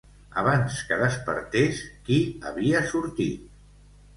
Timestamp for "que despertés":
0.91-1.83